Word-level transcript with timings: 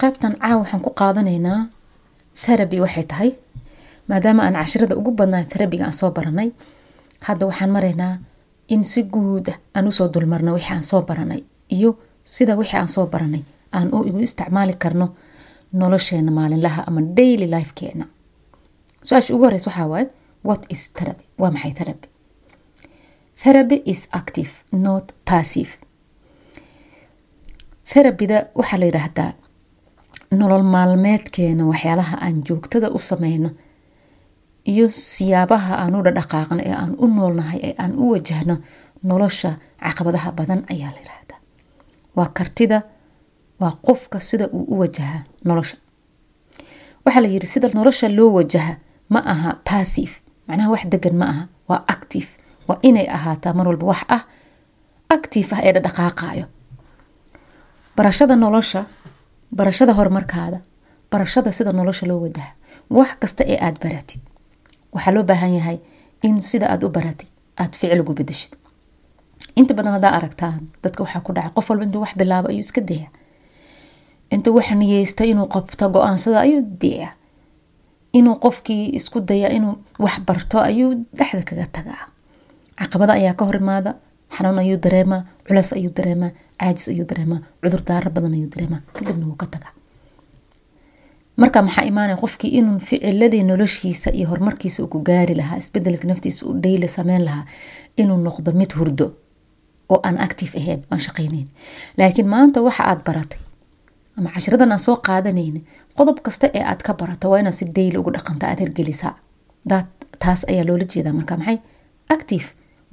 qaybtan 0.00 0.32
caawa 0.40 0.58
waxaan 0.62 0.82
ku 0.86 0.90
qaadanaynaa 1.00 1.60
theraby 2.44 2.78
waxay 2.84 3.04
tahay. 3.10 3.30
Maadaama 4.08 4.42
aan 4.46 4.56
cashirada 4.60 4.94
ugu 5.00 5.10
badnaa 5.18 5.44
therabiga 5.52 5.84
aan 5.86 5.92
soo 6.00 6.10
baranay 6.16 6.48
hadda 7.26 7.44
waxaan 7.50 7.70
maraynaa 7.76 8.14
in 8.74 8.82
si 8.84 9.02
guud 9.14 9.46
ah 9.52 9.58
aan 9.76 9.86
u 9.88 9.92
soo 9.98 10.08
dulmarno 10.14 10.52
wixii 10.56 10.74
aan 10.76 10.82
soo 10.90 11.02
baranay 11.08 11.40
iyo 11.76 11.90
sida 12.24 12.56
wixii 12.60 12.78
aan 12.80 12.88
soo 12.88 13.06
baranay 13.12 13.42
aan 13.76 13.88
u 13.94 13.98
igu 14.08 14.18
isticmaali 14.26 14.74
karno 14.82 15.06
nolosheena 15.72 16.30
maalinlaha 16.38 16.80
ama 16.88 17.00
daily 17.18 17.46
lifekeena. 17.54 18.06
Su'aasha 19.06 19.34
ugu 19.34 19.44
horeysa 19.44 19.70
waxaa 19.70 19.86
waaye 19.92 20.06
what 20.48 20.62
is 20.74 20.82
therapy? 20.96 21.24
Waa 21.38 21.50
maxay 21.50 21.72
therapy? 21.78 22.08
Therapy 23.42 23.76
is 23.92 24.08
active 24.20 24.50
not 24.72 25.12
passive. 25.24 25.72
Therapyda 27.92 28.38
waxaa 28.58 28.78
la 28.80 28.86
yidhaahdaa 28.90 29.30
nolol 30.38 30.62
maalmeedkeena 30.62 31.64
waxyaalaha 31.66 32.16
aan 32.20 32.42
joogtada 32.48 32.88
u 32.90 32.98
sameyno 32.98 33.50
iyo 34.66 34.86
siyaabaha 34.90 35.74
aan 35.82 35.94
u 35.94 36.02
dhadhaqaaqno 36.04 36.62
ee 36.68 36.74
aan 36.82 36.94
u 36.98 37.06
noolnahay 37.06 37.60
ee 37.62 37.74
aan 37.78 37.92
u 37.98 38.10
wajahno 38.12 38.56
nolosha 39.02 39.50
caqabadaha 39.84 40.30
badan 40.38 40.60
ayaa 40.72 40.90
la 40.94 40.98
yidhaahdaa 41.02 41.38
waa 42.16 42.28
kartida 42.38 42.78
waa 43.60 43.72
qofka 43.86 44.20
sida 44.20 44.46
uu 44.52 44.64
u 44.74 44.78
wajahaa 44.78 45.22
nolosha. 45.44 45.76
Waxaa 47.04 47.22
la 47.22 47.28
yiri 47.28 47.46
sida 47.46 47.68
nolosha 47.74 48.08
loo 48.08 48.30
wajaha 48.38 48.74
ma 49.08 49.20
aha 49.32 49.50
passive. 49.70 50.12
Macnaha 50.48 50.70
wax 50.70 50.82
degan 50.92 51.14
ma 51.20 51.26
aha 51.32 51.42
waa 51.68 51.82
active. 51.94 52.28
Waa 52.68 52.78
inay 52.82 53.06
ahaataa 53.16 53.52
mar 53.52 53.66
walba 53.68 53.86
wax 53.86 54.00
ah 54.08 54.22
active 55.08 55.48
ah 55.56 55.60
ee 55.66 55.72
dhadhaqaaqayo 55.72 56.44
barashada 57.96 58.36
nolosha 58.36 58.84
barashada 59.52 59.92
horumarkaada 59.98 60.60
barashada 61.10 61.52
sida 61.52 61.72
nolosha 61.72 62.06
loo 62.06 62.20
wajaha 62.24 62.52
wax 62.90 63.10
kasta 63.22 63.42
ee 63.52 63.58
aada 63.66 63.78
baratid 63.84 64.20
waxaa 64.94 65.12
loo 65.14 65.22
baahan 65.30 65.54
yahay 65.58 65.78
in 66.22 66.40
sida 66.50 66.66
aada 66.72 66.86
u 66.86 66.90
baratid 66.90 67.28
aada 67.58 67.76
ficil 67.80 68.00
ugu 68.00 68.12
bedeshid. 68.14 68.52
Inta 69.56 69.74
badan 69.74 69.92
haddaa 69.96 70.12
aragtaan 70.18 70.60
dadka 70.82 71.02
waxaa 71.04 71.20
ku 71.26 71.32
dhaca 71.36 71.50
qof 71.56 71.66
walba 71.70 71.84
intuu 71.84 72.00
wax 72.04 72.12
bilaabo 72.20 72.48
ayuu 72.48 72.60
iska 72.66 72.80
daya 72.80 73.08
intuu 74.34 74.54
wax 74.56 74.68
niyeysta 74.80 75.24
inuu 75.24 75.46
qabto 75.54 75.88
go'aansada 75.94 76.38
ayuu 76.46 76.62
daya 76.82 77.08
inuu 78.12 78.36
qofkii 78.44 78.84
isku 78.98 79.20
daya 79.20 79.48
inuu 79.56 79.74
wax 79.98 80.14
barto 80.26 80.58
ayuu 80.60 80.90
dhexda 81.18 81.42
kaga 81.42 81.66
tagaa. 81.76 82.02
Caqabada 82.78 83.12
ayaa 83.20 83.34
ka 83.38 83.44
hor 83.44 83.56
imaada 83.56 83.90
xanuun 84.36 84.58
ayuu 84.58 84.78
dareemaa 84.84 85.22
culeys 85.46 85.72
ayuu 85.72 85.92
dareemaa 85.96 86.30
caajis 86.60 86.88
ayuu 86.92 87.06
dareemaa 87.10 87.40
cudur 87.62 87.82
daaro 87.88 88.10
badan 88.16 88.32
ayuu 88.38 88.50
dareemaa 88.54 88.80
kadibna 88.96 89.26
wuu 89.26 89.36
ka 89.42 89.46
tagaa. 89.54 89.72
Marka 91.40 91.62
maxaa 91.62 91.84
imaanaya 91.90 92.16
qofkii 92.22 92.50
inuu 92.58 92.78
ficiladii 92.78 93.42
noloshiisa 93.50 94.10
iyo 94.12 94.28
horumarkiisa 94.28 94.82
uu 94.84 95.00
gaari 95.08 95.34
lahaa 95.34 95.56
isbeddelka 95.62 96.08
naftiisa 96.08 96.46
uu 96.46 96.54
dhayli 96.62 96.88
sameyn 96.88 97.24
lahaa 97.24 97.44
inuu 97.96 98.18
noqdo 98.26 98.52
mid 98.52 98.70
hurdo 98.78 99.06
oo 99.88 100.00
aan 100.02 100.18
active 100.26 100.58
ahayn 100.60 100.80
aan 100.90 101.00
shaqayneyn 101.06 101.48
laakiin 101.98 102.28
maanta 102.34 102.62
waxa 102.66 102.82
aad 102.90 103.00
baratay 103.06 103.38
ama 104.18 104.30
cashiradan 104.34 104.72
aan 104.72 104.78
soo 104.86 104.96
qaadanayni 105.08 105.60
qodob 105.98 106.18
kasta 106.26 106.46
ee 106.54 106.64
aad 106.70 106.82
ka 106.86 106.92
barato 107.00 107.30
waa 107.30 107.38
inaad 107.40 107.54
si 107.60 107.64
dayli 107.76 107.96
ugu 107.98 108.10
dhaqanta 108.16 108.46
aad 108.50 108.60
hirgelisaa. 108.60 109.14
Taas 110.24 110.40
ayaa 110.50 110.64
loola 110.68 110.84
jeedaa. 110.92 111.12
Marka 111.12 111.36
maxay? 111.36 111.58
Active. 112.08 112.46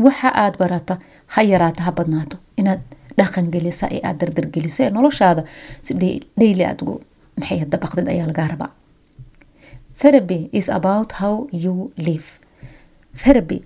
Waxa 0.06 0.30
aad 0.44 0.56
barata 0.58 0.98
ha 1.34 1.42
yaraato 1.52 1.84
ha 1.84 1.92
badnaato. 1.92 2.38
Inaad 2.58 2.82
dhaqangelisa 3.20 3.86
ee 3.96 4.02
aad 4.08 4.18
dardargeliso 4.22 4.80
ee 4.84 4.90
noloshaada 4.98 5.42
si 5.86 5.92
dhayli 6.40 6.64
aad 6.70 6.80
ugu 6.84 6.96
maxay 7.40 7.60
dabaqdid 7.74 8.08
ayaa 8.14 8.28
lagaa 8.32 8.48
rabaa? 8.54 8.72
Therapy 10.02 10.50
is 10.60 10.70
about 10.70 11.10
how 11.22 11.48
you 11.64 11.92
live. 11.98 12.28
Therapy 13.24 13.60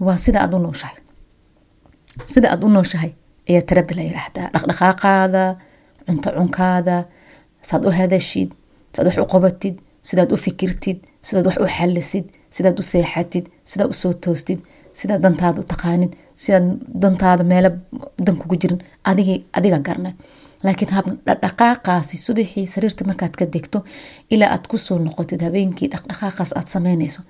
waa 0.00 0.16
sida 0.24 0.38
aad 0.44 0.54
u 0.54 0.58
nooshahay. 0.58 0.96
Sida 2.32 2.48
aad 2.52 2.62
u 2.64 2.68
nooshahay 2.76 3.12
ayaa 3.48 3.62
therapy 3.68 3.94
la 3.98 4.02
yiraahdaa. 4.08 4.48
Dhaqdhaqaaqaada 4.54 5.44
cunto 6.06 6.28
cunkaada 6.38 6.96
saad 7.68 7.84
u 7.86 7.90
hadashid 7.98 8.50
saad 8.94 9.06
wax 9.08 9.16
u 9.24 9.26
qabatid 9.34 9.74
sidaad 10.08 10.30
u 10.32 10.36
fikirtid 10.46 10.98
sidaad 11.26 11.46
wax 11.48 11.56
u 11.64 11.66
xalisid 11.76 12.26
sidaad 12.56 12.76
u 12.80 12.82
seexatid 12.92 13.44
sidaad 13.70 13.90
u 13.92 13.96
soo 14.02 14.12
toostid 14.24 14.60
sidaad 15.00 15.20
dantaada 15.24 15.60
u 15.60 15.64
taqaanid 15.72 16.12
sidaad 16.42 16.66
dantaada 17.02 17.44
meelo 17.44 17.70
dan 18.26 18.36
kugu 18.40 18.56
jirin 18.62 18.80
adiga 19.54 19.78
garna 19.86 20.10
laakiin 20.64 20.90
habdhaqaaqaasi 20.96 22.16
subaxii 22.26 22.66
sariirta 22.74 23.04
markaad 23.10 23.34
ka 23.40 23.44
degto 23.54 23.78
ilaa 24.30 24.50
aad 24.54 24.64
ku 24.70 24.76
soo 24.78 24.98
noqotid 24.98 25.40
habeenkii 25.46 25.88
dhaqdhaqaaqaas 25.92 26.50
aad 26.58 26.68
sameynayso 26.74 27.20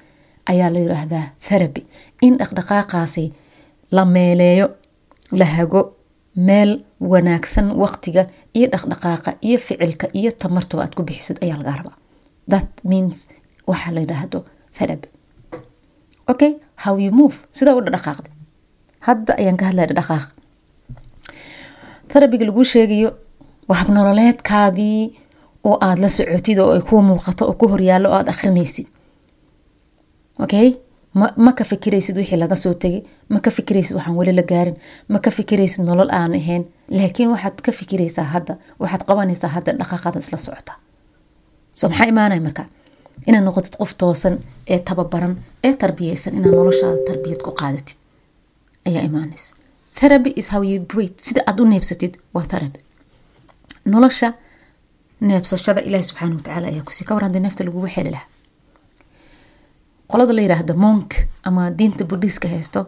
ayaa 0.51 0.71
la 0.75 0.79
yiraahdaa 0.85 1.25
therapy. 1.49 1.81
In 2.23 2.35
dhaqdhaqaaqaasi 2.41 3.25
la 3.97 4.05
meeleeyo 4.05 4.67
la 5.39 5.45
hago 5.57 5.83
meel 6.37 6.71
wanaagsan 7.13 7.67
waqtiga 7.83 8.23
iyo 8.59 8.67
dhaqdhaqaaqa 8.75 9.31
iyo 9.49 9.59
ficilka 9.67 10.07
iyo 10.19 10.31
tamartaba 10.43 10.83
aad 10.83 10.95
ku 10.95 11.03
bixisid 11.03 11.39
ayaa 11.45 11.59
laga 11.61 11.73
rabaa. 11.79 11.97
That 12.53 12.69
means 12.85 13.17
waxaa 13.67 13.93
la 13.95 14.01
yidhaahdo 14.05 14.39
therapy. 14.79 15.09
Okay 16.33 16.53
how 16.85 16.95
you 17.05 17.11
move. 17.21 17.37
Sidaa 17.53 17.75
u 17.75 17.81
dhaqaaqdi 17.97 18.31
hadda 19.07 19.33
ayaan 19.41 19.57
ka 19.61 19.65
hadlaya 19.69 19.95
dhaqaaq. 19.99 20.25
Therabiga 22.11 22.45
laguu 22.49 22.65
sheegayo 22.73 23.11
waa 23.69 23.79
habnololeedkaadii 23.81 25.01
oo 25.69 25.77
aada 25.87 26.01
la 26.03 26.09
socotid 26.09 26.59
oo 26.59 26.71
ay 26.77 26.81
kuu 26.89 27.03
muuqato 27.03 27.43
oo 27.49 27.55
ku 27.61 27.67
horyaallo 27.73 28.09
oo 28.11 28.17
aada 28.19 28.31
akhrinaysid. 28.35 28.87
Okay? 30.45 30.69
Ma 31.15 31.53
ka 31.59 31.65
fikiraysid 31.65 32.17
wixii 32.19 32.37
laga 32.43 32.57
soo 32.57 32.75
tegay 32.75 33.03
ma 33.29 33.39
ka 33.41 33.51
fikiraysid 33.51 33.95
waxaan 33.97 34.17
weli 34.19 34.33
la 34.33 34.43
gaarin 34.43 34.77
ma 35.09 35.19
ka 35.25 35.31
fikiraysid 35.31 35.85
nolol 35.87 36.11
aan 36.11 36.35
ahayn 36.35 36.65
laakiin 36.91 37.31
waxaad 37.35 37.61
ka 37.67 37.73
fikiraysaa 37.73 38.25
hadda 38.35 38.57
waxaad 38.83 39.03
qabanaysaa 39.09 39.51
hadda 39.57 39.73
dhaqaaqada 39.81 40.19
isla 40.25 40.39
socota. 40.39 40.73
So 41.75 41.89
maxaa 41.89 42.07
imaanaya 42.13 42.41
marka? 42.41 42.65
Inaad 43.27 43.45
noqotid 43.47 43.75
qof 43.81 43.95
toosan 44.01 44.35
ee 44.67 44.79
tababaran 44.79 45.35
ee 45.65 45.73
tarbiyeysan 45.83 46.35
inaad 46.39 46.55
noloshaada 46.59 46.99
tarbiyad 47.09 47.41
ku 47.47 47.51
qaadatid 47.61 47.97
ayaa 48.89 49.03
imaanaysa 49.09 49.55
therapy 50.01 50.31
is 50.37 50.49
how 50.51 50.63
you 50.63 50.81
breathe. 50.81 51.15
Sida 51.19 51.41
aada 51.47 51.63
u 51.63 51.67
neebsatid 51.67 52.19
waa 52.35 52.43
therapy. 52.53 52.81
Nolosha 53.87 54.35
neebsashada 55.21 55.81
ilaahi 55.81 56.05
subxaana 56.05 56.35
watacaala 56.37 56.67
ayaa 56.69 56.83
kusi 56.89 57.05
ka 57.05 57.15
waran 57.15 57.29
haddii 57.31 57.41
neefta 57.45 57.65
lagugu 57.65 57.89
xeli 57.95 58.11
lahaa. 58.11 58.29
Qolada 60.11 60.33
la 60.33 60.43
yiraahdo 60.43 60.75
monk 60.75 61.15
ama 61.43 61.71
diinta 61.71 62.05
budhiiska 62.05 62.49
haysto 62.49 62.87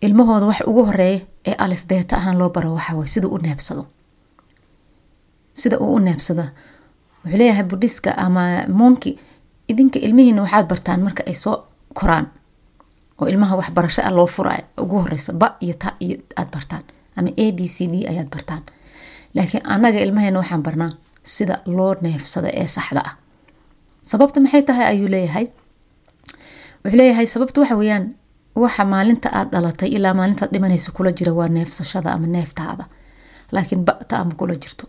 ilmahooda 0.00 0.46
wax 0.46 0.60
ugu 0.66 0.84
horreeya 0.88 1.20
ee 1.46 1.54
alif 1.58 1.86
beeta 1.86 2.16
ahaan 2.16 2.38
loo 2.38 2.48
baro 2.50 2.72
waxaaway 2.74 3.06
sida 3.08 3.28
u 3.28 3.38
neebsado. 3.38 3.86
Sida 5.54 5.78
uu 5.78 5.94
u 5.94 5.98
neebsado 5.98 6.42
wuxuu 7.24 7.38
leeyahay 7.38 7.64
budhiiska 7.64 8.10
ama 8.18 8.42
monki 8.68 9.18
idinka 9.68 9.98
ilmihiina 9.98 10.42
waxaad 10.42 10.66
bartaan 10.68 11.00
marka 11.02 11.22
ay 11.26 11.34
soo 11.34 11.56
koraan 11.94 12.26
oo 13.20 13.26
ilmaha 13.28 13.56
waxbarasho 13.56 14.02
ah 14.02 14.10
loo 14.16 14.26
furayo 14.26 14.64
ugu 14.82 14.96
horeysa 15.02 15.32
ba 15.32 15.56
iyo 15.60 15.74
ta 15.78 15.88
aad 16.36 16.48
bartaan. 16.54 16.82
Ama 17.16 17.30
a 17.36 17.46
b 17.52 17.58
c 17.68 17.86
d 17.92 17.94
ayaad 18.10 18.28
bartaan. 18.34 18.62
Laakiin 19.34 19.62
anaga 19.64 19.98
ilmaheena 20.04 20.38
waxaan 20.38 20.62
barnaa 20.62 20.90
sida 21.22 21.54
loo 21.66 21.94
neefsado 22.02 22.48
ee 22.52 22.66
saxda 22.66 23.00
ah. 23.04 23.14
Sababta 24.02 24.40
maxay 24.40 24.62
tahay 24.62 24.86
ayuu 24.86 25.08
leeyahay? 25.14 25.46
Wuxuu 26.84 26.96
leeyahay 26.98 27.26
sababta 27.26 27.60
waxa 27.60 27.76
weeyaan 27.76 28.04
waxa 28.56 28.84
maalinta 28.84 29.28
aad 29.32 29.48
dhalatay 29.52 29.88
ilaa 29.96 30.14
maalintaad 30.14 30.50
dhimanaysa 30.52 30.92
kula 30.92 31.12
jira 31.12 31.32
waa 31.32 31.48
neefsashada 31.48 32.12
ama 32.12 32.26
neeftaada. 32.26 32.84
Laakiin 33.52 33.84
bata 33.84 34.18
ama 34.18 34.34
kula 34.34 34.54
jirto. 34.62 34.86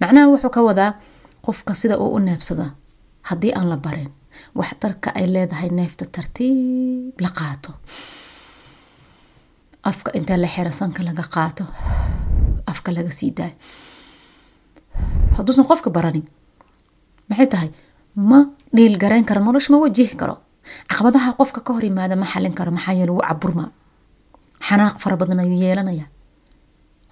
Macnaha 0.00 0.26
wuxuu 0.32 0.50
ka 0.50 0.60
wadaa 0.62 0.92
qofka 1.44 1.74
sida 1.74 1.98
uu 1.98 2.14
u 2.16 2.18
neefsada 2.18 2.66
haddii 3.22 3.52
aan 3.54 3.68
la 3.70 3.76
barin 3.76 4.10
waxtarka 4.58 5.08
ay 5.18 5.26
leedahay 5.34 5.70
neefta 5.70 6.04
tartiib 6.14 7.20
la 7.24 7.30
qaato. 7.38 7.70
Afka 9.90 10.10
intaa 10.18 10.36
la 10.36 10.48
xira 10.54 10.72
sanka 10.72 11.02
laga 11.02 11.22
qaato 11.34 11.64
afka 12.66 12.90
laga 12.92 13.10
sii 13.18 13.30
daayo. 13.38 13.54
Hadduusan 15.36 15.66
qofka 15.70 15.90
baranin 15.90 16.26
maxay 17.28 17.46
tahay? 17.52 17.70
Ma 18.16 18.38
dhiil 18.74 18.96
garayn 18.98 19.24
karo 19.28 19.40
nolosha 19.44 19.70
ma 19.72 19.78
wajihi 19.84 20.16
karo. 20.20 20.36
Caqabadaha 20.90 21.36
qofka 21.38 21.60
ka 21.66 21.72
hor 21.74 21.84
yimaada 21.84 22.16
ma 22.16 22.26
xalin 22.26 22.54
karo 22.58 22.70
maxaa 22.76 22.94
yeele 22.98 23.12
wuu 23.14 23.22
caburmaa 23.28 23.70
xanaaq 24.68 24.98
fara 24.98 25.16
badan 25.20 25.38
ayuu 25.40 25.58
yeelanaya 25.62 26.06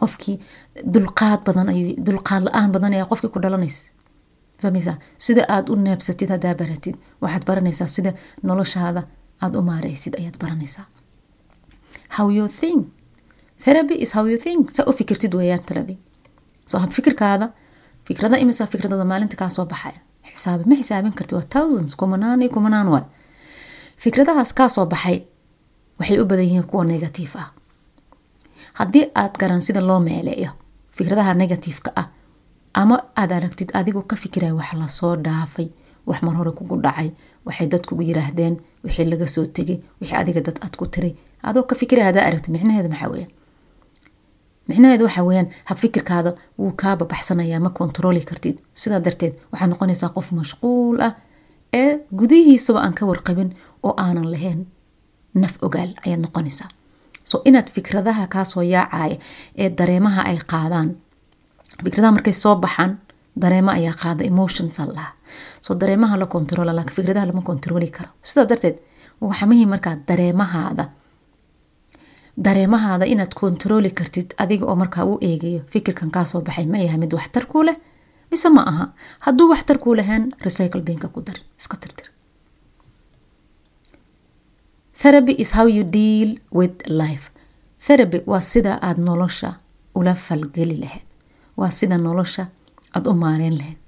qofkii 0.01 0.37
dulqaad 0.95 1.41
badan 1.47 1.69
ayuu 1.73 1.95
dulqaad 2.07 2.43
la'aan 2.49 2.71
badan 2.75 2.93
ayaa 2.97 3.07
qofkii 3.11 3.31
ku 3.31 3.39
dhalanaysa 3.39 3.94
fahmaysaa 4.63 4.97
sida 5.19 5.43
aada 5.49 5.73
u 5.73 5.77
neebsatid 5.77 6.29
haddaa 6.35 6.55
baratid 6.55 6.97
waxaad 7.23 7.45
baranaysaa 7.47 7.87
sida 7.87 8.13
noloshaada 8.43 9.03
aada 9.43 9.59
u 9.59 9.63
maareysid 9.63 10.15
ayaad 10.21 10.37
baranaysaa. 10.43 10.85
Fikirtid 14.97 15.35
weeyaan 15.35 15.63
therapy. 15.67 15.99
So 16.67 16.79
hab 16.79 16.91
fikirkaada 16.91 17.49
fikrada 18.05 18.37
imisa 18.39 18.67
fikradooda 18.67 19.05
maalinta 19.05 19.37
kaa 19.37 19.49
baxaya. 19.67 20.01
Xisaabi 20.35 20.65
ma 20.69 20.75
xisaabin 20.77 21.13
karti 21.13 21.35
waa 21.35 21.43
thousands 21.55 21.95
kumanaan 21.97 22.43
iyo 22.43 22.51
kumanaan 22.51 22.89
waay. 22.89 23.05
Fikradahaas 23.99 24.53
kaa 24.53 24.69
baxay 24.87 25.23
waxay 25.99 26.21
u 26.21 26.25
badan 26.25 26.45
yihiin 26.45 26.63
kuwa 26.67 26.85
negative 26.85 27.39
ah. 27.39 27.51
Haddii 28.75 29.11
aad 29.15 29.37
garan 29.39 29.61
sida 29.61 29.81
loo 29.81 30.01
meeleeyo 30.01 30.51
fikradaha 30.97 31.35
negativeka 31.35 31.91
ah 31.97 32.09
ama 32.81 32.97
aad 33.21 33.31
aragtid 33.39 33.71
adigoo 33.79 34.03
ka 34.11 34.17
fikiraya 34.23 34.55
wax 34.61 34.71
la 34.81 34.89
soo 34.99 35.15
dhaafay 35.27 35.69
wax 36.09 36.19
mar 36.27 36.35
hore 36.39 36.53
kugu 36.59 36.77
dhacay 36.85 37.11
waxay 37.47 37.67
dad 37.73 37.85
kugu 37.89 38.03
yiraahdeen 38.11 38.55
wixii 38.85 39.05
laga 39.13 39.27
soo 39.35 39.45
tegay 39.57 39.79
wixii 40.01 40.17
adiga 40.23 40.41
dad 40.47 40.59
aad 40.65 40.75
ku 40.81 40.87
tiray. 40.87 41.15
Adoo 41.49 41.63
ka 41.69 41.75
fikiraya 41.81 42.07
hadaa 42.11 42.25
aragtid 42.29 42.53
micnaheeda 42.55 42.89
maxaa 42.93 43.11
weeyaan? 43.13 45.03
Waxa 45.03 45.23
weeyaan 45.29 45.49
habfikirkaada 45.71 46.31
wuu 46.59 46.73
kaa 46.81 46.97
babaxsanayaa 46.97 47.61
ma 47.61 47.71
kontarooli 47.71 48.21
kartid. 48.31 48.57
Sidaa 48.81 49.01
darteed 49.05 49.35
waxaad 49.53 49.71
noqonaysaa 49.71 50.09
qof 50.17 50.29
mashquul 50.33 50.97
ah 51.07 51.13
ee 51.81 51.91
gudihiisaba 52.19 52.81
aan 52.85 52.95
ka 52.99 53.07
warqabin 53.11 53.51
oo 53.83 53.95
aanan 54.05 54.29
lahayn 54.35 54.61
naf 55.43 55.55
ogaal 55.67 55.91
ayaad 56.07 56.21
noqonaysaa. 56.25 56.69
So 57.25 57.43
inaad 57.49 57.69
fikradaha 57.77 58.27
kaasoo 58.35 58.63
yaacaya 58.75 59.17
ee 59.63 59.69
dareemaha 59.79 60.21
ay 60.31 60.39
qaadaan 60.53 60.89
fikradaha 61.85 62.13
markay 62.17 62.33
soo 62.33 62.57
baxaan 62.65 62.93
dareemo 63.43 63.71
ayaa 63.71 63.95
qaada 64.03 64.25
emotions 64.25 64.79
laha 64.79 65.13
so 65.61 65.75
dareemaha 65.75 66.17
la 66.17 66.27
kontarola 66.27 66.73
laakiin 66.77 66.97
fikradaha 66.97 67.27
lama 67.27 67.43
kontarooli 67.43 67.91
karo. 67.97 68.09
Sidaa 68.23 68.47
darteed 68.51 68.77
muhiim 69.21 69.69
markaa 69.69 69.97
dareemahaada. 70.09 70.85
Dareemahaada 72.45 73.05
inaad 73.07 73.33
kontarooli 73.41 73.91
kartid 73.91 74.29
adiga 74.43 74.65
oo 74.67 74.77
markaa 74.77 75.05
u 75.05 75.19
eegayo 75.21 75.61
fikirkan 75.73 76.11
kaasoo 76.11 76.41
baxay 76.47 76.67
ma 76.67 76.79
yahay 76.79 76.99
mid 76.99 77.13
waxtar 77.15 77.47
kuu 77.47 77.63
leh 77.69 77.77
mise 78.31 78.49
ma 78.57 78.63
aha. 78.71 78.85
Hadduu 79.25 79.49
waxtar 79.53 79.79
kuu 79.79 79.95
lahayn 79.97 80.25
recycle 80.45 80.81
binka 80.83 81.09
ku 81.09 81.21
dar. 81.27 81.37
Iska 81.61 81.77
tirtir 81.77 82.09
therapy 85.03 85.33
is 85.43 85.53
how 85.53 85.67
you 85.67 85.85
deal 85.85 86.39
with 86.51 86.75
life. 86.87 87.31
Therapy 87.87 88.19
waa 88.27 88.41
sida 88.41 88.79
aada 88.83 89.03
nolosha 89.03 89.51
ula 89.95 90.15
falgeli 90.15 90.77
lahayd 90.83 91.04
waa 91.57 91.71
sida 91.79 91.97
nolosha 91.99 92.45
aada 92.95 93.11
u 93.11 93.15
maareyn 93.15 93.57
lahayd 93.59 93.79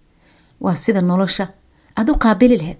waa 0.64 0.74
sida 0.84 1.00
nolosha 1.10 1.46
aada 1.98 2.12
u 2.12 2.18
qaabili 2.24 2.56
lahayd 2.62 2.78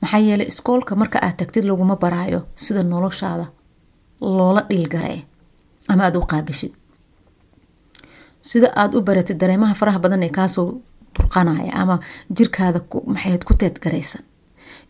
maxaa 0.00 0.20
yeelay 0.26 0.46
iskoolka 0.52 0.92
marka 0.96 1.18
aad 1.26 1.36
tagtid 1.40 1.64
laguma 1.64 1.96
baraayo 1.96 2.40
sida 2.64 2.82
noloshaada 2.82 3.46
loola 4.20 4.62
dhiilgaree 4.68 5.20
ama 5.88 6.02
aada 6.04 6.18
u 6.18 6.26
qaabishid. 6.32 6.72
Sida 8.40 8.68
aada 8.80 8.98
u 8.98 9.02
baratid 9.02 9.38
dareemaha 9.40 9.74
faraha 9.74 9.98
badan 9.98 10.22
ee 10.22 10.30
kaasoo 10.38 10.66
burqanaya 11.16 11.72
ama 11.82 11.96
jirkaada 12.36 12.80
maxayd 13.14 13.42
ku 13.48 13.54
teedgaraysan 13.54 14.22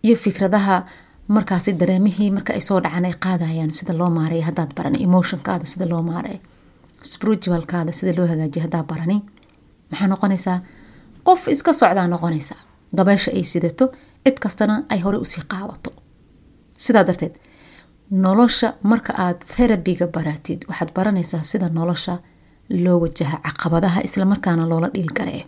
iyo 0.05 0.17
fikradaha 0.17 0.76
markaasi 1.29 1.73
dareemihii 1.81 2.31
marka 2.37 2.52
ay 2.52 2.61
soo 2.61 2.81
dhacaan 2.85 3.05
ay 3.05 3.14
qaadayaan 3.25 3.70
sida 3.79 3.93
loo 4.00 4.11
maareeya 4.19 4.44
haddaad 4.49 4.70
barani 4.76 4.99
emotionkaada 5.06 5.64
sida 5.73 5.87
loo 5.93 6.02
maareeyo 6.02 6.41
spiritualkaada 7.14 7.93
sida 7.99 8.12
loo 8.19 8.26
hagaajiya 8.32 8.62
haddaa 8.67 8.82
barani 8.91 9.17
maxaa 9.91 10.08
noqonaysaa? 10.12 10.58
Qof 11.26 11.49
iska 11.55 11.73
socdaa 11.73 12.06
noqonaysaa. 12.14 12.61
Dabeysha 12.97 13.31
ay 13.38 13.44
sidato 13.53 13.85
cid 14.25 14.37
kastana 14.44 14.75
ay 14.93 15.00
hore 15.05 15.19
u 15.19 15.25
sii 15.32 15.43
qaabato 15.53 15.91
sidaa 16.85 17.05
darteed 17.08 17.35
nolosha 18.11 18.69
marka 18.91 19.12
aad 19.25 19.38
therabiga 19.56 20.06
baratid 20.17 20.61
waxaad 20.69 20.91
baranaysaa 20.97 21.43
sida 21.50 21.69
nolosha 21.79 22.14
loo 22.85 22.99
wajaha 23.03 23.37
caqabadaha 23.47 24.00
islamarkaana 24.09 24.64
loola 24.70 24.88
dhiilgaree 24.94 25.43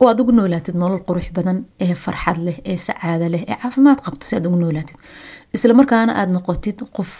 oo 0.00 0.08
aad 0.10 0.20
ugu 0.20 0.32
noolaatid 0.38 0.74
nolol 0.82 1.02
qurux 1.08 1.26
badan 1.36 1.58
ee 1.84 1.94
farxad 2.04 2.38
leh 2.46 2.58
ee 2.70 2.76
sacaado 2.86 3.26
leh 3.34 3.42
ee 3.50 3.56
caafimaad 3.62 3.98
qabto 4.04 4.24
si 4.28 4.34
aad 4.36 4.46
ugu 4.48 4.56
noolaatid. 4.62 4.96
Islamarkaana 5.56 6.12
aada 6.20 6.32
noqotid 6.36 6.78
qof 6.96 7.10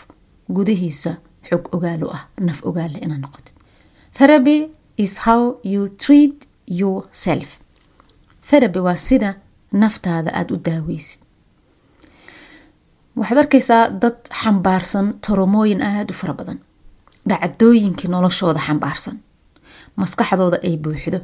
gudihiisa 0.56 1.12
xog 1.48 1.64
ogaal 1.76 2.02
ah 2.16 2.22
naf 2.46 2.58
ogaal 2.68 2.90
leh 2.92 3.02
inaad 3.06 3.20
noqotid. 3.24 3.54
Therapy 4.18 4.58
is 5.04 5.12
how 5.26 5.42
you 5.72 5.88
treat 6.04 6.36
yourself. 6.80 7.48
Therapy 8.50 8.78
waa 8.86 8.96
sida 8.96 9.30
naftaada 9.72 10.30
aada 10.38 10.54
u 10.54 10.58
daaweysid. 10.68 11.20
Waxaad 13.18 13.38
arkaysaa 13.38 13.84
dad 14.02 14.16
xambaarsan 14.42 15.06
toromooyin 15.26 15.82
aada 15.82 16.12
u 16.12 16.16
fara 16.20 16.34
badan. 16.34 16.58
Dhacdooyinkii 17.28 18.08
noloshooda 18.14 18.60
xambaarsan. 18.68 19.16
Maskaxdooda 20.00 20.58
ay 20.68 20.76
buuxdo 20.84 21.18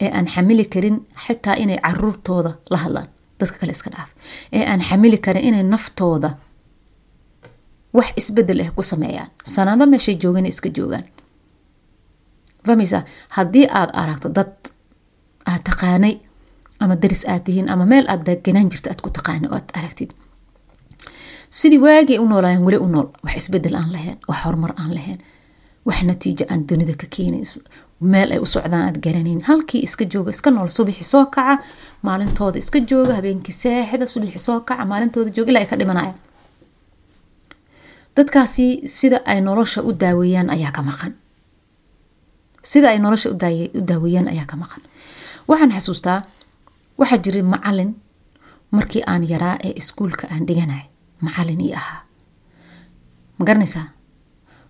ee 0.00 0.10
aan 0.16 0.26
xamili 0.34 0.64
karin 0.74 0.96
xitaa 1.24 1.54
inay 1.62 1.78
caruurtooda 1.86 2.50
la 2.70 2.78
hadlaan. 2.84 3.08
Dadka 3.40 3.56
kale 3.60 3.72
iska 3.72 3.90
dhaaf. 3.90 4.10
Ee 4.52 4.64
aan 4.70 4.80
xamili 4.88 5.18
karin 5.18 5.44
inay 5.48 5.62
naftooda 5.62 6.30
wax 7.96 8.08
isbeddel 8.20 8.60
ah 8.64 8.70
ku 8.76 8.82
sameeyaan. 8.82 9.28
Sanado 9.54 9.84
meeshay 9.92 10.16
joogan 10.22 10.46
iska 10.46 10.68
joogaan. 10.76 11.04
Fahmaysaa 12.66 13.02
haddii 13.36 13.66
aad 13.78 13.90
aragto 14.02 14.28
dad 14.36 14.52
aad 15.50 15.62
taqaanay 15.68 16.14
ama 16.80 16.94
daris 17.02 17.22
aad 17.32 17.42
tihiin 17.46 17.68
ama 17.72 17.84
meel 17.92 18.06
aad 18.12 18.22
deganaan 18.26 18.70
jirta 18.72 18.90
aad 18.90 19.00
ku 19.04 19.10
taqaanay 19.18 19.48
oo 19.50 19.56
aad 19.58 19.70
aragtid 19.78 20.10
sidii 21.58 21.78
waagii 21.84 22.18
u 22.22 22.26
noolaayeen 22.30 22.64
weli 22.66 22.78
u 22.84 22.88
nool 22.94 23.08
wax 23.24 23.36
isbeddel 23.40 23.74
aan 23.80 23.92
lahayn 23.94 24.18
wax 24.28 24.38
horumar 24.44 24.72
aan 24.82 24.92
lahayn 24.96 25.20
wax 25.86 26.02
natiijo 26.08 26.44
aan 26.50 26.66
dunida 26.68 26.94
ka 27.00 27.06
keenay 27.14 27.44
meel 28.12 28.28
ay 28.34 28.38
u 28.44 28.46
socdaan 28.54 28.84
aad 28.88 28.98
garanayn 29.04 29.40
halkii 29.48 29.82
iska 29.86 30.04
jooga 30.12 30.30
iska 30.36 30.50
nool 30.50 30.68
subaxi 30.76 31.04
soo 31.12 31.24
kaca 31.34 31.62
maalintooda 32.06 32.58
iska 32.64 32.78
jooga 32.90 33.14
habeenkii 33.18 33.54
seexda 33.62 34.06
subaxi 34.14 34.38
soo 34.46 34.58
kaca 34.68 34.84
maalintooda 34.90 35.30
jooga 35.36 35.50
ilaa 35.50 35.62
ay 35.64 35.68
ka 35.70 35.76
dhimanaya 35.80 36.14
dadkaasi 38.16 38.88
sida 38.88 39.20
ay 39.26 39.40
nolosha 39.40 39.82
u 39.82 39.92
daaweeyaan 39.92 40.50
ayaa 40.50 40.72
ka 40.72 40.82
maqan. 40.82 41.12
Sida 42.62 42.88
ay 42.90 42.98
nolosha 42.98 43.30
u 43.30 43.36
daaweeyaan 43.88 44.28
ayaa 44.28 44.46
ka 44.46 44.56
maqan. 44.56 44.82
Waxaan 45.48 45.72
xasuustaa 45.76 46.24
waxaa 46.98 47.18
jiray 47.24 47.42
macalin 47.42 47.94
markii 48.70 49.02
aan 49.06 49.22
yaraa 49.28 49.58
ee 49.64 49.72
iskuulka 49.76 50.26
aan 50.32 50.46
dhiganay 50.48 50.88
macalin 51.20 51.60
ii 51.60 51.74
ahaa. 51.74 52.00
Ma 53.38 53.44
garanaysaa? 53.44 53.92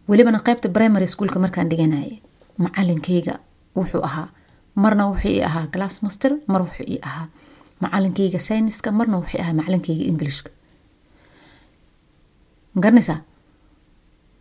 Welibana 0.09 0.39
qaybta 0.43 0.69
primary 0.69 1.07
schoolka 1.07 1.39
markaan 1.39 1.69
dhiganayay 1.71 2.21
macalinkayga 2.59 3.39
wuxuu 3.77 4.03
ahaa. 4.03 4.29
Marna 4.75 5.07
wuxuu 5.11 5.31
ii 5.31 5.43
ahaa 5.43 5.67
glass 5.73 6.03
master 6.03 6.33
mar 6.47 6.63
wuxuu 6.63 6.87
ii 6.89 6.99
ahaa. 7.03 7.27
Macalinkayga 7.81 8.39
sayniska 8.39 8.91
marna 8.93 9.17
wuxuu 9.23 9.41
ahaa 9.41 9.55
macalinkayga 9.55 10.05
englishka. 10.11 10.51
Ma 12.75 12.81
garanaysaa 12.83 13.21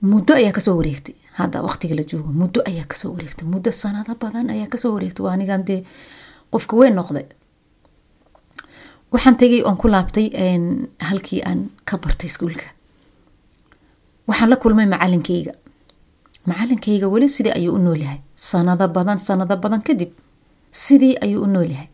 muddo 0.02 0.34
ayaa 0.36 0.52
ka 0.52 0.60
soo 0.62 0.76
wareegtay. 0.78 1.16
Hadda 1.38 1.62
waqtiga 1.64 1.96
la 1.96 2.04
joogo 2.04 2.32
muddo 2.32 2.62
ayaa 2.66 2.86
ka 2.88 2.96
soo 2.96 3.14
wareegtay. 3.14 3.48
Muddo 3.48 3.72
sanado 3.72 4.16
badan 4.16 4.50
ayaa 4.50 4.68
ka 4.68 4.78
soo 4.78 4.94
wareegtay. 4.96 5.24
Waa 5.26 5.34
anigan 5.34 5.64
dee 5.66 5.84
qofka 6.52 6.76
weyn 6.78 6.96
noqday. 6.96 7.26
Waxaan 9.12 9.38
tegay 9.38 9.62
oon 9.64 9.78
ku 9.78 9.88
laabtay 9.88 10.30
halkii 11.00 11.42
aan 11.44 11.70
ka 11.86 11.98
bartay 11.98 12.28
iskuulka. 12.30 12.68
Waxaan 14.28 14.50
la 14.50 14.56
kulmay 14.58 14.86
macalinkayga 14.86 15.54
macalinkayga 16.46 17.08
weli 17.10 17.30
sidii 17.30 17.52
ayuu 17.58 17.74
u 17.76 17.80
noolyahay 17.80 18.22
sanado 18.36 18.88
badan 18.88 19.18
sanado 19.20 19.56
badan 19.58 19.82
kadib 19.82 20.12
sidii 20.72 21.18
ayuu 21.22 21.42
u 21.44 21.48
noolyahay 21.48 21.88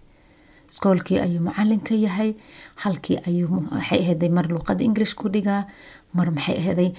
iskoolkii 0.70 1.20
ayuu 1.20 1.39
macalinka 1.43 1.96
yahay. 1.96 2.36
Halkii 2.84 3.17
ayuu 3.27 3.48
maxay 3.48 4.00
aheeday 4.03 4.29
mar 4.29 4.48
luuqada 4.48 4.84
english 4.84 5.13
ku 5.15 5.29
dhigaa 5.29 5.67
mar 6.13 6.27
maxay 6.36 6.56
aheeday 6.62 6.89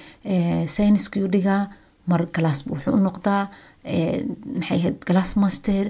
sayniskuu 0.75 1.27
dhigaa 1.35 1.63
mar 2.11 2.21
galaas 2.35 2.61
wuxuu 2.71 2.95
u 2.99 3.01
noqdaa 3.07 3.43
maxay 4.59 4.79
ahayd 4.79 4.97
galaas 5.09 5.37
master 5.43 5.87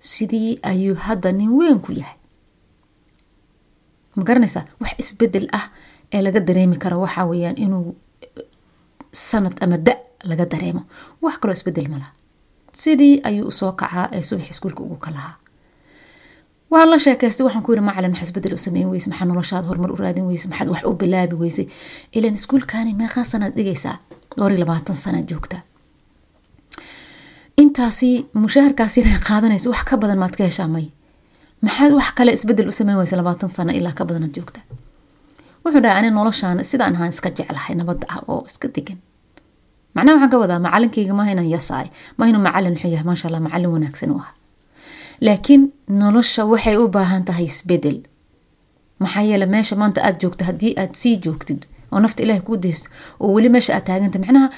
sidii 0.00 0.58
ayuu 0.70 0.94
hadda 1.06 1.32
nin 1.32 1.50
weyn 1.58 1.78
ku 1.84 1.92
yahay. 1.92 2.16
Ma 4.16 4.22
garanaysaa? 4.24 4.64
Wax 4.80 4.92
isbeddel 4.98 5.46
ah 5.58 5.70
ee 6.12 6.22
laga 6.22 6.40
dareemi 6.40 6.76
karo 6.82 7.00
waxaa 7.04 7.26
weyaan 7.30 7.56
inuu 7.64 7.94
sanad 9.12 9.56
ama 9.64 9.78
da 9.78 9.94
laga 10.24 10.44
dareemo. 10.52 10.82
Wax 11.22 11.34
kaloo 11.40 11.52
isbeddel 11.58 11.88
malaha 11.88 12.12
sidii 12.72 13.20
ayuu 13.28 13.46
u 13.50 13.50
soo 13.50 13.72
kacaa 13.72 14.08
ee 14.12 14.22
subax 14.22 14.50
iskuulka 14.50 14.82
ugu 14.82 14.96
ka 14.96 15.10
lahaa 15.10 15.34
waan 16.72 16.88
la 16.90 16.98
sheekaystay 17.04 17.44
waxaan 17.46 17.62
ku 17.66 17.70
yiri 17.72 17.82
macalin 17.88 18.10
maxaa 18.12 18.26
isbeddel 18.28 18.54
u 18.58 18.60
sameyn 18.66 18.88
weyse 18.92 19.08
maxaa 19.10 19.26
noloshaada 19.30 19.66
horumar 19.70 19.90
u 19.94 19.96
raadin 20.02 20.26
weyse 20.30 20.46
maxaad 20.50 20.68
wax 20.74 20.82
u 20.90 20.92
bilaabi 21.00 21.36
weysay 21.42 21.66
ilan 22.16 22.34
iskuulkaani 22.38 22.92
meeqaa 23.00 23.24
sanaad 23.32 23.54
dhigaysaa? 23.58 23.96
Dhowr 24.36 24.52
iyo 24.52 24.60
labaatan 24.64 24.96
sanaad 25.04 25.26
joogtaa 25.30 25.62
intaasi 27.62 28.10
mushaharkaasi 28.42 29.00
inay 29.00 29.18
qaadanaysa 29.28 29.70
wax 29.72 29.82
ka 29.90 29.96
badan 30.02 30.18
maad 30.22 30.34
ka 30.38 30.44
heshaa 30.48 30.68
may 30.74 30.86
maxaad 31.64 31.92
wax 31.98 32.08
kale 32.18 32.30
isbeddel 32.38 32.68
u 32.72 32.72
sameyn 32.80 32.98
weysa 33.00 33.16
labaatan 33.20 33.48
sano 33.56 33.72
ilaa 33.78 33.92
ka 33.98 34.04
badanaad 34.08 34.32
joogtaa 34.36 34.64
wuxuu 35.64 35.80
dhahay 35.84 35.98
ani 35.98 36.10
noloshaan 36.18 36.64
sidaan 36.70 36.94
ahaan 36.96 37.10
iska 37.14 37.28
jeclahay 37.38 37.74
nabadda 37.80 38.06
ah 38.14 38.20
oo 38.32 38.42
iska 38.50 38.68
degan 38.76 38.98
macnaha 39.94 40.14
waxaan 40.14 40.30
ka 40.32 40.38
wadaa 40.42 40.58
macalinkayga 40.66 41.14
maaha 41.18 41.30
yasaay 41.56 41.86
inuu 42.30 42.42
macalin 42.48 42.72
wuxuu 42.74 42.90
yahay 42.94 43.06
maasha 43.10 43.26
allah 43.28 43.40
macalin 43.46 43.70
wanaagsan 43.76 44.10
u 44.16 44.18
ah 44.24 44.30
laakiin 45.26 45.62
nolosha 46.00 46.42
waxay 46.52 46.76
u 46.82 46.88
baahan 46.96 47.24
tahay 47.28 47.44
isbeddel 47.52 47.98
maxaa 49.02 49.22
yeele 49.30 49.46
meesha 49.54 49.76
maanta 49.80 50.00
aada 50.06 50.18
joogta 50.22 50.44
haddii 50.48 50.74
aad 50.82 50.92
sii 51.00 51.16
joogtid 51.24 51.60
oo 51.92 52.00
nafta 52.00 52.22
ilaah 52.22 52.40
kuu 52.46 52.56
daysto 52.64 52.88
oo 53.20 53.32
weli 53.36 53.48
meesha 53.54 53.72
aad 53.76 53.84
taaganta 53.88 54.18
macnaha 54.18 54.48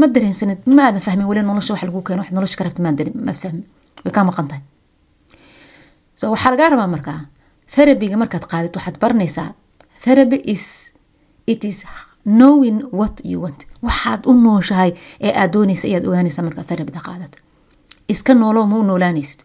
ma 0.00 0.06
dareensanid 0.14 0.60
ma 0.76 0.92
fahmin 1.06 1.26
weli 1.30 1.42
nolosha 1.42 1.72
wax 1.74 1.82
lagu 1.88 2.02
keeno 2.06 2.22
wax 2.22 2.30
nolosha 2.36 2.56
ka 2.58 2.64
rabta 2.64 2.82
ma 2.82 2.92
way 4.04 4.12
kaa 4.16 4.24
maqan 4.30 4.46
tahay. 4.50 4.62
So 6.14 6.30
waxaa 6.34 6.50
lagaa 6.54 6.68
rabaa 6.72 6.86
markaa 6.96 7.20
therabiga 7.74 8.16
markaad 8.22 8.44
qaadid 8.52 8.72
waxaad 8.76 8.96
baranaysaa 9.02 9.50
therapy 10.04 10.38
is 10.54 10.64
it 11.52 11.64
is 11.64 11.78
knowing 12.24 12.78
what 12.98 13.16
you 13.30 13.38
want. 13.44 13.60
Waxaad 13.82 14.20
u 14.30 14.32
nooshahay 14.44 14.90
ee 15.20 15.32
aad 15.40 15.50
doonaysa 15.52 15.88
ayaad 15.88 16.04
ogaanaysaa 16.08 16.42
markaa 16.48 16.64
therapida 16.70 17.00
qaadato 17.08 17.38
iska 18.08 18.34
noolow 18.34 18.66
ma 18.66 18.76
u 18.78 18.82
noolaanaysid? 18.82 19.40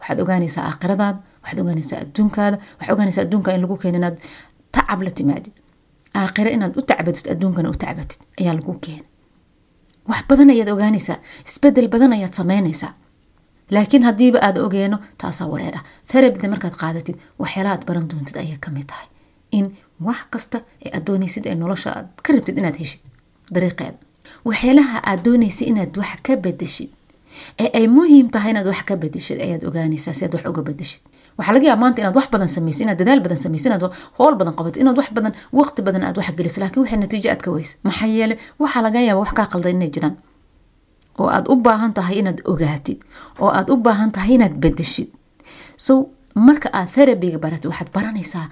Waxaad 0.00 0.20
ogaanaysaa 0.24 0.64
aakhiradaada 0.70 1.18
waxaad 1.42 1.60
ogaanaysaa 1.62 1.98
adduunkaada 2.04 2.56
waxaad 2.78 2.92
ogaanaysaa 2.94 3.22
adduunka 3.26 3.52
in 3.54 3.60
lagu 3.64 3.76
keena 3.82 3.98
inaad 3.98 4.16
tacab 4.72 5.02
la 5.02 5.10
timaadid. 5.10 5.52
Aakhiro 6.20 6.50
inaad 6.56 6.76
u 6.78 6.82
tacbatid 6.90 7.26
adduunkana 7.32 7.68
u 7.70 7.74
tacbatid 7.84 8.20
ayaa 8.40 8.54
lagu 8.60 8.74
keena 8.84 9.04
wax 10.08 10.22
badan 10.28 10.50
ayaad 10.54 10.68
ogaanaysaa 10.74 11.18
isbeddel 11.48 11.88
badan 11.88 12.12
ayaad 12.12 12.34
sameynaysaa. 12.40 12.92
Laakiin 13.70 14.02
haddiiba 14.08 14.38
aad 14.46 14.56
ogeeno 14.58 14.98
taasaa 15.18 15.48
wareer 15.52 15.74
ah 15.78 15.84
therabida 16.12 16.48
markaad 16.48 16.76
qaadatid 16.82 17.16
waxyaala 17.42 17.70
aad 17.72 17.84
baran 17.88 18.08
doontid 18.10 18.36
ayay 18.36 18.58
ka 18.64 18.70
mid 18.70 18.86
tahay. 18.90 19.06
In 19.56 19.66
wax 20.06 20.20
kasta 20.30 20.58
ee 20.84 20.90
aad 20.96 21.04
doonaysid 21.06 21.46
ee 21.46 21.54
nolosha 21.54 21.90
aad 21.98 22.08
ka 22.24 22.32
rabtid 22.32 22.58
inaad 22.58 22.76
heshid 22.82 23.00
dariiqeeda 23.54 23.96
waxyaalaha 24.48 24.98
aad 25.10 25.20
doonaysid 25.26 25.68
inaad 25.72 25.96
wax 26.00 26.16
ka 26.26 26.36
bedeshid 26.44 26.90
ee 27.62 27.68
ay 27.78 27.86
muhiim 27.96 28.26
tahay 28.34 28.50
inaad 28.54 28.66
wax 28.72 28.80
ka 28.88 28.94
bedeshid 29.02 29.38
ayaad 29.46 29.62
ogaanaysaa 29.68 30.14
si 30.18 30.22
aad 30.24 30.34
wax 30.36 30.44
uga 30.52 30.62
bedeshid 30.68 31.02
waxaa 31.38 31.54
laga 31.56 31.66
yaaba 31.70 31.80
maanta 31.84 31.98
inaad 32.02 32.16
wax 32.20 32.26
badan 32.34 32.48
samaysid 32.56 32.82
inaad 32.86 32.98
dadaal 33.02 33.20
badan 33.26 33.38
samaysid 33.44 33.66
inaad 33.70 33.84
howl 34.18 34.34
badan 34.40 34.54
qabatid 34.58 34.80
inaad 34.84 34.96
wax 35.00 35.08
badan 35.16 35.32
waqti 35.58 35.80
badan 35.86 36.02
aad 36.08 36.16
wax 36.20 36.28
gelisid 36.38 36.60
laakiin 36.62 36.82
waxay 36.84 36.98
natiijo 37.02 37.28
aad 37.34 37.42
ka 37.46 37.50
weysa 37.56 37.74
maxaa 37.86 38.08
yeele 38.16 38.34
waxaa 38.62 38.82
laga 38.86 39.00
yaaba 39.08 39.20
wax 39.24 39.32
kaa 39.38 39.46
qaldan 39.52 39.72
inay 39.78 39.90
jiraan. 39.94 40.14
Oo 41.20 41.28
aad 41.36 41.46
u 41.52 41.54
baahan 41.66 41.92
tahay 41.98 42.16
inaad 42.22 42.38
ogaatid 42.52 42.98
oo 43.42 43.50
aad 43.58 43.68
u 43.72 43.76
baahan 43.86 44.10
tahay 44.16 44.34
inaad 44.38 44.54
bedeshid 44.62 45.08
so 45.86 45.92
marka 46.46 46.68
aad 46.78 46.88
therabiga 46.94 47.38
baratid 47.44 47.66
waxaad 47.70 47.90
baranaysaa 47.96 48.46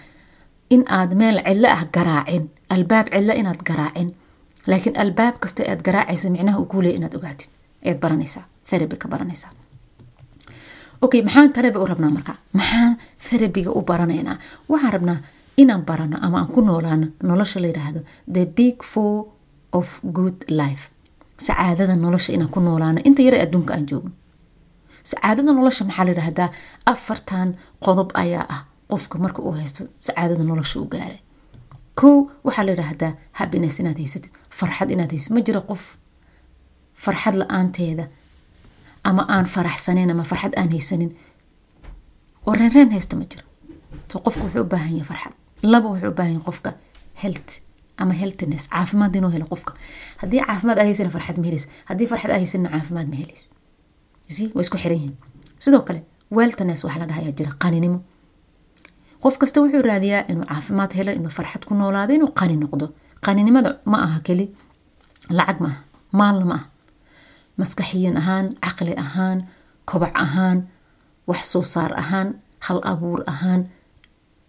in 0.75 0.83
aad 0.99 1.11
meel 1.21 1.37
cidlo 1.47 1.69
ah 1.77 1.83
garaacin 1.97 2.45
albaab 2.75 3.07
cidlo 3.15 3.33
inaad 3.41 3.61
garaacin. 3.69 4.09
Laakiin 4.71 4.95
albaab 5.03 5.35
kasta 5.43 5.63
aad 5.71 5.81
garaacaysa 5.87 6.31
micnaha 6.35 6.59
uu 6.61 6.69
kuleeya 6.73 6.97
inaad 6.99 7.15
ogaatid 7.19 7.51
ayaad 7.85 7.99
baranaysaa 8.05 8.45
therabi 8.73 8.97
ka 9.03 9.09
baranaysaa 9.13 9.53
maxaan 11.03 11.53
therabi 11.57 11.79
u 11.79 11.87
rabnaa 11.93 12.11
marka? 12.17 12.33
Maxaan 12.59 12.93
therabiga 13.29 13.71
u 13.71 13.81
baranaynaa? 13.83 14.37
Waxaan 14.71 14.93
rabnaa 14.93 15.17
inaan 15.57 15.83
barano 15.89 16.17
ama 16.27 16.39
aan 16.39 16.49
ku 16.55 16.61
noolaano 16.61 17.07
nolosha 17.23 17.61
la 17.61 17.67
yiraahdo 17.71 18.01
the 18.35 18.45
big 18.47 18.77
four 18.93 19.27
of 19.73 20.01
good 20.19 20.39
life. 20.49 20.85
Sacaadada 21.47 21.97
nolosha 21.97 22.33
inaan 22.33 22.51
ku 22.55 22.61
noolaano. 22.61 23.01
Inta 23.05 23.23
yara 23.23 23.39
adduunka 23.45 23.75
aan 23.75 23.87
joogno 23.91 24.13
sacaadada 25.11 25.53
nolosha 25.53 25.85
maxaa 25.89 26.05
la 26.07 26.11
yidhaahdaa 26.15 26.49
afartan 26.93 27.49
qodob 27.85 28.11
ayaa 28.23 28.47
ah 28.55 28.61
qofka 28.91 29.19
marka 29.25 29.41
uu 29.43 29.53
haysto 29.59 29.83
sacaadada 30.07 30.45
nolosha 30.51 30.77
u 30.81 30.87
gaaray. 30.95 31.19
Kow 32.01 32.15
waxaa 32.47 32.65
la 32.67 32.73
yidhaahdaa 32.75 33.13
happiness 33.39 33.81
inaad 33.81 33.99
haysatid 34.03 34.33
farxad 34.59 34.91
inaad 34.95 35.11
haysatid 35.15 35.35
ma 35.37 35.41
jiro 35.47 35.61
qof 35.71 35.83
farxad 37.05 37.35
la'aanteeda 37.43 38.05
ama 39.05 39.23
aan 39.29 39.47
faraxsaneyn 39.55 40.11
ama 40.11 40.25
farxad 40.25 40.55
aan 40.57 40.71
haysanin. 40.71 41.11
Oo 42.47 42.53
reenreen 42.55 42.91
haysta 42.93 43.17
ma 43.17 43.25
jiro. 43.31 43.45
So 44.11 44.19
qofka 44.25 44.43
wuxuu 44.45 44.61
u 44.61 44.65
baahan 44.65 44.93
yahay 44.97 45.07
farxad. 45.11 45.33
Laba 45.63 45.89
wuxuu 45.89 46.09
u 46.11 46.15
baahan 46.19 46.33
yahay 46.35 46.45
qofka 46.49 46.71
health 47.23 47.53
ama 47.97 48.13
healthiness 48.21 48.69
caafimaad 48.69 49.15
inuu 49.17 49.31
helo 49.31 49.47
qofka. 49.53 49.73
Haddii 50.23 50.41
caafimaad 50.47 50.79
aa 50.79 50.85
haysan 50.89 51.11
farxad 51.11 51.37
ma 51.39 51.45
helaysa 51.47 51.69
haddii 51.89 52.07
farxad 52.13 52.31
aa 52.31 52.39
haysanna 52.43 52.69
caafimaad 52.75 53.09
ma 53.13 53.17
helayso 53.23 53.47
si 54.35 54.43
way 54.55 54.63
isku 54.65 54.77
xiran 54.83 54.97
yihiin. 54.99 55.17
Sidoo 55.59 55.83
kale 55.89 56.01
weltness 56.37 56.85
waxaa 56.85 57.01
la 57.03 57.07
dhahayaa 57.11 57.33
jira 57.39 57.53
qaninimo. 57.63 57.99
Qof 59.23 59.39
kasta 59.39 59.61
wuxuu 59.63 59.83
raadiyaa 59.83 60.25
inuu 60.33 60.45
caafimaad 60.53 60.93
helo 60.99 61.13
inuu 61.19 61.31
farxad 61.39 61.63
ku 61.69 61.75
noolaado 61.75 62.13
inuu 62.15 62.31
qani 62.41 62.57
noqdo. 62.57 62.87
Qaninimada 63.27 63.71
ma 63.85 63.99
aha 64.07 64.21
keli. 64.27 64.47
Lacag 65.31 65.59
ma 65.61 65.71
maalna 66.19 66.45
ma 66.51 66.55
aha 66.55 66.67
maskaxiyan 67.59 68.17
ahaan 68.21 68.47
caqli 68.65 68.95
ahaan 69.05 69.39
kobac 69.91 70.13
ahaan 70.25 70.59
wax 71.29 71.43
soo 71.53 71.63
saar 71.63 71.93
ahaan 72.03 72.29
hal 72.67 72.81
abuur 72.93 73.21
ahaan. 73.33 73.63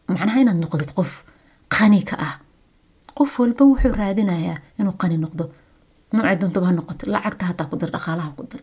Macnaha 0.07 0.39
inaad 0.43 0.59
noqdid 0.63 0.91
qof 0.97 1.11
qani 1.75 2.01
ka 2.09 2.15
ah. 2.27 2.33
Qof 3.17 3.31
walba 3.39 3.63
wuxuu 3.69 3.93
raadinayaa 4.01 4.57
inuu 4.79 4.95
qani 5.01 5.17
noqdo. 5.23 5.43
Noocay 6.13 6.35
doontaba 6.41 6.65
ha 6.67 6.73
noqoto 6.77 7.03
lacagta 7.13 7.45
hataa 7.49 7.67
ku 7.69 7.75
dar 7.81 7.89
dhaqaalaha 7.95 8.29
ku 8.37 8.43
dar. 8.51 8.61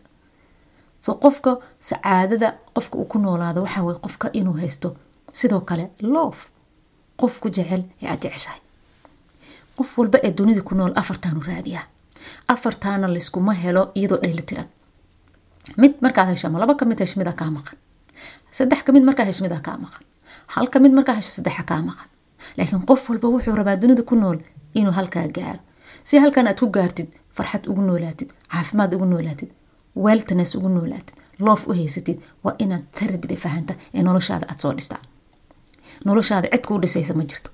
So 1.03 1.09
qofka 1.23 1.51
sacaadada 1.79 2.47
qofka 2.75 2.95
uu 3.01 3.05
ku 3.11 3.17
noolaado 3.19 3.59
waxaa 3.65 3.83
weye 3.87 3.99
qofka 4.05 4.27
inuu 4.39 4.55
haysto. 4.61 4.89
Sidoo 5.33 5.61
kale 5.69 5.85
loof 6.13 6.39
qof 7.19 7.33
ku 7.41 7.47
jecel 7.55 7.83
ee 8.01 8.07
aad 8.11 8.21
jeceshahay. 8.23 8.61
Qof 9.77 9.89
walba 9.97 10.17
ee 10.23 10.31
dunida 10.37 10.61
ku 10.67 10.75
nool 10.75 10.93
afartaanu 11.01 11.41
raadiyaa 11.49 11.85
afartaana 12.53 13.07
layskuma 13.13 13.53
helo 13.63 13.83
iyadoo 13.99 14.19
dhayla 14.23 14.41
tiran 14.49 14.67
mid 15.81 15.93
markaad 16.01 16.27
hesho 16.33 16.47
ama 16.47 16.59
laba 16.59 16.75
ka 16.79 16.85
mid 16.85 16.99
hesho 16.99 17.19
midaa 17.19 17.33
kaa 17.41 17.51
maqan. 17.57 17.77
Saddex 18.57 18.79
ka 18.85 18.91
mid 18.95 19.03
markaa 19.09 19.25
hesho 19.29 19.43
midaa 19.45 19.59
kaa 19.67 19.77
maqan. 19.83 20.03
Hal 20.53 20.67
ka 20.73 20.79
mid 20.79 20.91
markaa 20.97 21.15
hesho 21.19 21.31
saddexa 21.37 21.63
kaa 21.69 21.81
maqan. 21.89 22.07
Laakiin 22.57 22.85
qof 22.89 23.09
walba 23.09 23.27
wuxuu 23.33 23.55
rabaa 23.59 23.75
dunida 23.81 24.03
ku 24.03 24.15
nool 24.15 24.37
inuu 24.73 24.91
halkaa 24.99 25.27
gaaro. 25.37 25.59
Si 26.03 26.17
halkan 26.23 26.47
aad 26.47 26.59
ku 26.59 26.67
gaartid 26.75 27.09
farxad 27.37 27.63
ugu 27.71 27.81
noolaatid 27.81 28.29
caafimaad 28.51 28.93
ugu 28.95 29.05
noolaatid 29.05 29.49
weltness 30.05 30.55
ugu 30.55 30.69
noolaatid 30.69 31.15
loof 31.45 31.67
u 31.67 31.73
haysatid 31.73 32.17
waa 32.43 32.55
inaad 32.63 32.83
tarabida 32.99 33.35
fahanta 33.43 33.73
ee 33.93 34.03
noloshaada 34.03 34.45
aad 34.51 34.59
soo 34.63 34.73
dhistaa. 34.77 34.99
Noloshaada 36.05 36.47
cid 36.53 36.65
kuu 36.67 36.79
dhisaysa 36.81 37.13
ma 37.13 37.23
jirto 37.23 37.49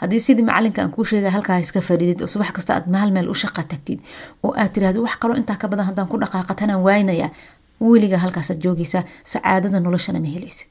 haddii 0.00 0.20
sidii 0.26 0.44
macalinka 0.48 0.82
aan 0.82 0.90
kuu 0.94 1.04
sheegay 1.10 1.30
halkaa 1.36 1.58
iska 1.64 1.80
fadhidid 1.88 2.20
oo 2.22 2.26
subax 2.34 2.50
kasta 2.56 2.74
aad 2.76 2.86
maal 2.94 3.10
meel 3.16 3.28
u 3.34 3.34
shaqa 3.42 3.62
tagtid 3.72 4.00
oo 4.42 4.52
aad 4.60 4.70
tiraahdo 4.74 5.02
wax 5.06 5.16
kaloo 5.22 5.36
intaa 5.40 5.56
ka 5.62 5.68
badan 5.68 5.86
haddaan 5.90 6.08
ku 6.08 6.16
dhaqaaqa 6.22 6.54
tanaan 6.60 6.82
waaynayaa 6.86 7.30
weliga 7.80 8.18
halkaasaad 8.24 8.58
joogaysaa 8.64 9.02
sacaadada 9.32 9.80
noloshana 9.80 10.20
ma 10.20 10.26
helaysid. 10.36 10.68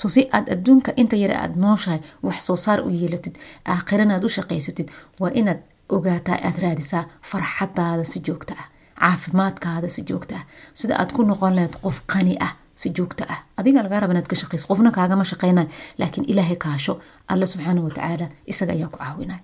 So 0.00 0.08
si 0.08 0.28
aad 0.36 0.46
adduunka 0.54 0.90
inta 0.96 1.16
yare 1.16 1.36
aad 1.42 1.54
nooshahay 1.64 2.00
wax 2.26 2.38
soo 2.46 2.56
saar 2.56 2.80
u 2.86 2.90
yeelatid 2.90 3.34
aakhirana 3.72 4.14
aad 4.16 4.24
u 4.24 4.28
shaqaysatid 4.36 4.88
waa 5.20 5.30
inaad 5.40 5.60
ogaataa 5.96 6.38
aad 6.48 6.56
raadisaa 6.64 7.04
farxadaada 7.30 8.04
si 8.12 8.20
joogta 8.26 8.54
ah 8.62 8.66
caafimaadkaada 9.00 9.88
si 9.94 10.02
joogta 10.08 10.34
ah. 10.36 10.44
Sida 10.80 10.94
aad 11.00 11.10
ku 11.16 11.22
noqon 11.30 11.54
lahayd 11.56 11.74
qof 11.84 12.00
qani 12.12 12.34
ah 12.46 12.52
si 12.74 12.90
joogta 12.96 13.24
ah. 13.28 13.38
Adiga 13.56 13.82
lagaa 13.82 14.00
raba 14.00 14.12
inaad 14.14 14.26
ka 14.30 14.36
shaqayso 14.36 14.66
qofna 14.70 14.90
kaagama 14.90 15.24
shaqeynay 15.24 15.66
laakiin 15.98 16.24
ilaahay 16.32 16.56
kaasho 16.64 17.00
alla 17.28 17.46
subxaana 17.46 17.80
watacaala 17.86 18.26
isaga 18.46 18.72
ayaa 18.76 18.88
ku 18.92 18.98
caawinay. 18.98 19.40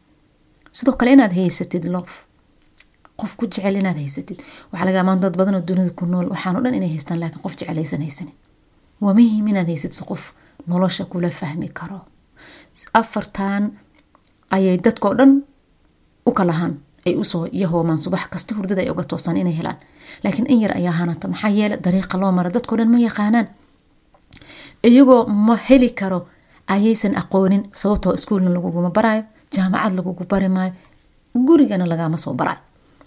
Sidoo 0.73 0.95
kale 0.99 1.13
inaad 1.13 1.33
haysatid 1.39 1.85
loof 1.95 2.13
qof 3.21 3.37
ku 3.39 3.47
jecel 3.47 3.77
inaad 3.77 3.97
haysatid. 4.03 4.39
Waxaa 4.73 4.87
laga 4.89 5.01
amaan 5.01 5.21
dad 5.21 5.35
badan 5.37 5.55
oo 5.55 5.65
dunida 5.69 5.91
ku 5.99 6.07
nool 6.07 6.27
waxaan 6.33 6.57
o 6.57 6.61
dhan 6.65 6.75
inay 6.75 6.89
haystaan 6.95 7.21
laakiin 7.21 7.43
qof 7.45 7.55
jecelaysan 7.59 8.03
haysanin. 8.07 8.35
Waa 9.01 9.15
muhiim 9.19 9.47
inaad 9.49 9.69
haysatid 9.73 10.03
qof 10.11 10.33
nolosha 10.67 11.05
kula 11.05 11.31
fahmi 11.31 11.69
karo. 11.79 12.01
Afartan 12.95 13.79
ayay 14.51 14.79
dadkao 14.85 15.15
dhan 15.19 15.43
u 16.27 16.31
kalahaan 16.33 16.73
ay 17.07 17.15
u 17.17 17.25
soo 17.25 17.47
yahoomaan 17.53 17.99
subax 17.99 18.27
kasta 18.31 18.55
hurdada 18.55 18.81
ay 18.83 18.91
uga 18.91 19.05
toosaan 19.05 19.37
inay 19.37 19.57
helaan. 19.59 19.77
Laakiin 20.25 20.47
in 20.53 20.61
yar 20.61 20.73
ayaa 20.77 20.93
hanata 20.93 21.29
maxaa 21.29 21.51
yeele 21.51 21.77
dariiqa 21.85 22.19
loo 22.21 22.33
mara 22.33 22.51
dadkao 22.51 22.77
dhan 22.79 22.91
ma 22.91 22.99
yaqaanaan. 22.99 23.47
Iyagoo 24.85 25.27
ma 25.27 25.57
heli 25.69 25.91
karo 25.91 26.29
ayaysan 26.69 27.17
aqoonin 27.21 27.63
sababtoo 27.73 28.13
iskuulna 28.15 28.51
laguguma 28.55 28.91
baraayo 28.91 29.23
jaamacad 29.55 29.93
lagugu 29.99 30.25
bari 30.25 30.49
maayo 30.49 30.73
gurigana 31.47 31.87
lagama 31.87 32.17
soo 32.17 32.35
baraayo. 32.35 32.61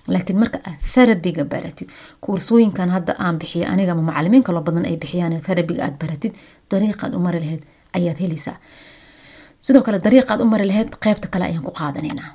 Laakiin 0.08 0.40
marka 0.40 0.58
aad 0.68 0.80
therabiga 0.94 1.44
baratid 1.46 1.90
kuursooyinkan 2.22 2.90
hadda 2.90 3.16
aan 3.20 3.40
bixiyo 3.40 3.66
aniga 3.68 3.92
ama 3.92 4.02
macalimiin 4.02 4.44
kaloo 4.44 4.62
badan 4.62 4.86
ay 4.86 4.98
bixiyaan 4.98 5.42
therabiga 5.42 5.84
aad 5.86 5.96
baratid 6.02 6.34
dariiqaad 6.72 7.14
u 7.16 7.20
mari 7.20 7.40
lahayd 7.40 7.64
ayaad 7.98 8.18
helaysaa. 8.20 8.56
Sidoo 9.62 9.82
kale 9.84 10.00
dariiqaad 10.04 10.42
u 10.42 10.46
mari 10.46 10.66
lahayd 10.68 10.90
qeybta 11.04 11.28
kale 11.34 11.46
ayaan 11.46 11.64
ku 11.64 11.72
qaadanaynaa 11.72 12.30